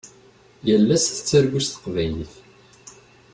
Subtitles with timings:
[0.67, 2.33] Yal ass tettargu s teqbaylit.